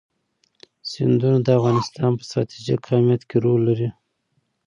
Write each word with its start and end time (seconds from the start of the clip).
سیندونه 0.89 1.39
د 1.43 1.47
افغانستان 1.59 2.11
په 2.17 2.23
ستراتیژیک 2.29 2.79
اهمیت 2.89 3.21
کې 3.29 3.37
رول 3.45 3.61
لري. 3.69 3.89